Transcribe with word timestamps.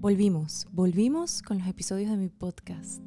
Volvimos, 0.00 0.66
volvimos 0.72 1.42
con 1.42 1.58
los 1.58 1.68
episodios 1.68 2.10
de 2.10 2.16
mi 2.16 2.30
podcast. 2.30 3.06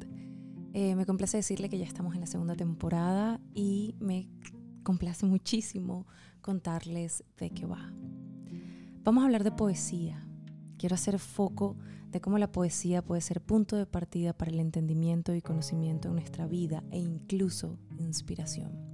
Eh, 0.74 0.94
me 0.94 1.04
complace 1.04 1.36
decirle 1.36 1.68
que 1.68 1.76
ya 1.76 1.86
estamos 1.86 2.14
en 2.14 2.20
la 2.20 2.28
segunda 2.28 2.54
temporada 2.54 3.40
y 3.52 3.96
me 3.98 4.28
complace 4.84 5.26
muchísimo 5.26 6.06
contarles 6.40 7.24
de 7.36 7.50
qué 7.50 7.66
va. 7.66 7.92
Vamos 9.02 9.22
a 9.22 9.24
hablar 9.24 9.42
de 9.42 9.50
poesía. 9.50 10.24
Quiero 10.78 10.94
hacer 10.94 11.18
foco 11.18 11.76
de 12.12 12.20
cómo 12.20 12.38
la 12.38 12.52
poesía 12.52 13.02
puede 13.02 13.22
ser 13.22 13.40
punto 13.40 13.74
de 13.74 13.86
partida 13.86 14.32
para 14.32 14.52
el 14.52 14.60
entendimiento 14.60 15.34
y 15.34 15.42
conocimiento 15.42 16.06
en 16.06 16.14
nuestra 16.14 16.46
vida 16.46 16.84
e 16.92 17.00
incluso 17.00 17.76
inspiración. 17.98 18.93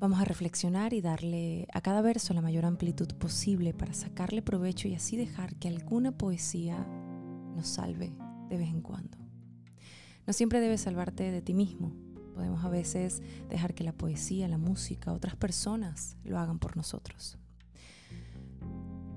Vamos 0.00 0.18
a 0.18 0.24
reflexionar 0.24 0.94
y 0.94 1.02
darle 1.02 1.68
a 1.74 1.82
cada 1.82 2.00
verso 2.00 2.32
la 2.32 2.40
mayor 2.40 2.64
amplitud 2.64 3.08
posible 3.18 3.74
para 3.74 3.92
sacarle 3.92 4.40
provecho 4.40 4.88
y 4.88 4.94
así 4.94 5.18
dejar 5.18 5.56
que 5.56 5.68
alguna 5.68 6.10
poesía 6.10 6.86
nos 7.54 7.68
salve 7.68 8.10
de 8.48 8.56
vez 8.56 8.70
en 8.70 8.80
cuando. 8.80 9.18
No 10.26 10.32
siempre 10.32 10.60
debes 10.60 10.80
salvarte 10.80 11.30
de 11.30 11.42
ti 11.42 11.52
mismo. 11.52 11.92
Podemos 12.34 12.64
a 12.64 12.70
veces 12.70 13.20
dejar 13.50 13.74
que 13.74 13.84
la 13.84 13.92
poesía, 13.92 14.48
la 14.48 14.56
música, 14.56 15.12
otras 15.12 15.36
personas 15.36 16.16
lo 16.24 16.38
hagan 16.38 16.58
por 16.58 16.78
nosotros. 16.78 17.36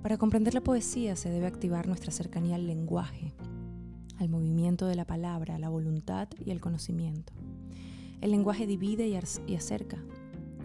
Para 0.02 0.18
comprender 0.18 0.54
la 0.54 0.66
poesía 0.66 1.16
se 1.16 1.30
debe 1.30 1.48
activar 1.48 1.88
nuestra 1.88 2.12
cercanía 2.12 2.56
al 2.56 2.68
lenguaje, 2.68 3.34
al 4.18 4.28
movimiento 4.28 4.86
de 4.88 4.96
la 4.96 5.06
palabra, 5.06 5.58
la 5.60 5.70
voluntad 5.70 6.28
y 6.46 6.52
al 6.52 6.60
conocimiento. 6.60 7.32
El 8.20 8.32
lenguaje 8.32 8.68
divide 8.68 9.08
y 9.08 9.56
acerca, 9.56 10.04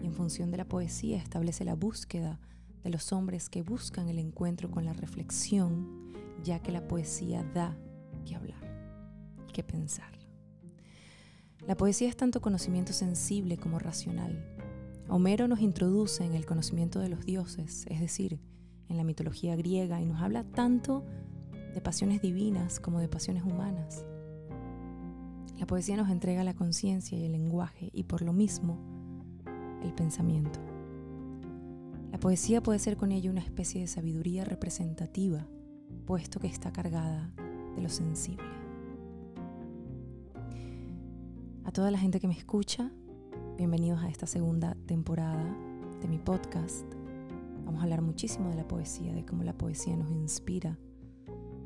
y 0.01 0.05
en 0.05 0.13
función 0.13 0.51
de 0.51 0.57
la 0.57 0.67
poesía 0.67 1.17
establece 1.17 1.65
la 1.65 1.75
búsqueda 1.75 2.39
de 2.83 2.89
los 2.89 3.11
hombres 3.11 3.49
que 3.49 3.61
buscan 3.61 4.07
el 4.09 4.19
encuentro 4.19 4.71
con 4.71 4.85
la 4.85 4.93
reflexión, 4.93 6.13
ya 6.43 6.59
que 6.59 6.71
la 6.71 6.87
poesía 6.87 7.43
da 7.53 7.77
que 8.25 8.35
hablar 8.35 8.63
y 9.47 9.51
que 9.51 9.63
pensar. 9.63 10.17
La 11.67 11.75
poesía 11.75 12.07
es 12.07 12.17
tanto 12.17 12.41
conocimiento 12.41 12.93
sensible 12.93 13.57
como 13.57 13.79
racional. 13.79 14.43
Homero 15.09 15.47
nos 15.47 15.59
introduce 15.59 16.23
en 16.23 16.33
el 16.33 16.45
conocimiento 16.45 16.99
de 16.99 17.09
los 17.09 17.25
dioses, 17.25 17.85
es 17.89 17.99
decir, 17.99 18.39
en 18.87 18.97
la 18.97 19.03
mitología 19.03 19.55
griega, 19.55 20.01
y 20.01 20.05
nos 20.05 20.21
habla 20.21 20.43
tanto 20.43 21.03
de 21.73 21.81
pasiones 21.81 22.21
divinas 22.21 22.79
como 22.79 22.99
de 22.99 23.07
pasiones 23.07 23.43
humanas. 23.43 24.05
La 25.57 25.67
poesía 25.67 25.97
nos 25.97 26.09
entrega 26.09 26.43
la 26.43 26.55
conciencia 26.55 27.17
y 27.17 27.25
el 27.25 27.33
lenguaje, 27.33 27.89
y 27.93 28.03
por 28.03 28.21
lo 28.21 28.33
mismo, 28.33 28.79
el 29.83 29.93
pensamiento. 29.93 30.59
La 32.11 32.19
poesía 32.19 32.61
puede 32.61 32.79
ser 32.79 32.97
con 32.97 33.11
ello 33.11 33.31
una 33.31 33.41
especie 33.41 33.81
de 33.81 33.87
sabiduría 33.87 34.43
representativa, 34.43 35.47
puesto 36.05 36.39
que 36.39 36.47
está 36.47 36.71
cargada 36.71 37.31
de 37.75 37.81
lo 37.81 37.89
sensible. 37.89 38.43
A 41.63 41.71
toda 41.71 41.91
la 41.91 41.99
gente 41.99 42.19
que 42.19 42.27
me 42.27 42.33
escucha, 42.33 42.91
bienvenidos 43.57 44.01
a 44.01 44.09
esta 44.09 44.25
segunda 44.25 44.75
temporada 44.87 45.55
de 46.01 46.07
mi 46.07 46.17
podcast. 46.17 46.85
Vamos 47.63 47.81
a 47.81 47.83
hablar 47.83 48.01
muchísimo 48.01 48.49
de 48.49 48.55
la 48.55 48.67
poesía, 48.67 49.13
de 49.13 49.23
cómo 49.23 49.43
la 49.43 49.53
poesía 49.53 49.95
nos 49.95 50.09
inspira, 50.09 50.79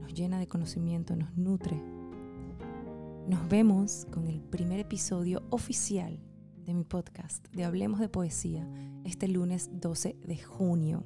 nos 0.02 0.14
llena 0.14 0.40
de 0.40 0.48
conocimiento, 0.48 1.16
nos 1.16 1.36
nutre. 1.38 1.82
Nos 3.28 3.48
vemos 3.48 4.06
con 4.12 4.28
el 4.28 4.42
primer 4.42 4.82
episodio 4.82 5.44
oficial 5.50 6.20
de 6.66 6.74
mi 6.74 6.84
podcast 6.84 7.48
de 7.50 7.66
Hablemos 7.66 8.00
de 8.00 8.10
Poesía 8.10 8.68
este 9.04 9.28
lunes 9.28 9.70
12 9.74 10.18
de 10.26 10.38
junio. 10.38 11.04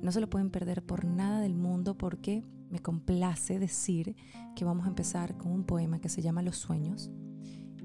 No 0.00 0.12
se 0.12 0.20
lo 0.20 0.30
pueden 0.30 0.50
perder 0.50 0.84
por 0.84 1.04
nada 1.04 1.40
del 1.40 1.54
mundo 1.54 1.96
porque 1.98 2.44
me 2.70 2.80
complace 2.80 3.58
decir 3.58 4.16
que 4.54 4.64
vamos 4.64 4.86
a 4.86 4.88
empezar 4.88 5.36
con 5.36 5.52
un 5.52 5.64
poema 5.64 6.00
que 6.00 6.08
se 6.08 6.22
llama 6.22 6.42
Los 6.42 6.56
Sueños 6.56 7.10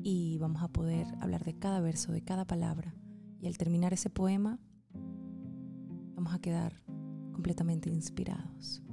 y 0.03 0.37
vamos 0.37 0.61
a 0.61 0.67
poder 0.67 1.07
hablar 1.19 1.43
de 1.43 1.57
cada 1.57 1.79
verso, 1.79 2.11
de 2.11 2.21
cada 2.21 2.45
palabra. 2.45 2.95
Y 3.41 3.47
al 3.47 3.57
terminar 3.57 3.93
ese 3.93 4.09
poema 4.09 4.59
vamos 6.15 6.33
a 6.33 6.39
quedar 6.39 6.83
completamente 7.33 7.89
inspirados. 7.89 8.83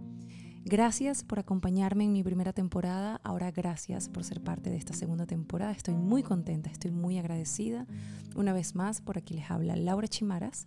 Gracias 0.67 1.25
por 1.25 1.39
acompañarme 1.39 2.05
en 2.05 2.13
mi 2.15 2.23
primera 2.23 2.55
temporada. 2.55 3.21
Ahora 3.23 3.51
gracias 3.51 4.09
por 4.09 4.25
ser 4.25 4.41
parte 4.41 4.71
de 4.71 4.77
esta 4.77 4.95
segunda 4.95 5.27
temporada. 5.27 5.73
Estoy 5.73 5.95
muy 5.95 6.23
contenta, 6.23 6.71
estoy 6.71 6.91
muy 6.91 7.19
agradecida. 7.19 7.87
Una 8.35 8.55
vez 8.55 8.75
más, 8.75 9.03
por 9.03 9.19
aquí 9.19 9.35
les 9.35 9.51
habla 9.51 9.77
Laura 9.77 10.09
Chimaras. 10.09 10.67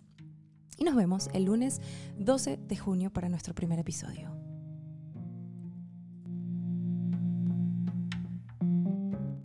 Y 0.76 0.84
nos 0.84 0.94
vemos 0.94 1.28
el 1.32 1.46
lunes 1.46 1.80
12 2.16 2.58
de 2.58 2.76
junio 2.76 3.12
para 3.12 3.28
nuestro 3.28 3.56
primer 3.56 3.80
episodio. 3.80 4.37